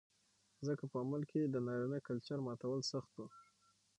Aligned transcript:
ځکه 0.67 0.83
په 0.91 0.97
عمل 1.03 1.21
کې 1.31 1.41
د 1.43 1.55
نارينه 1.67 1.99
کلچر 2.07 2.37
ماتول 2.47 2.79
سخت 2.91 3.11
و 3.17 3.21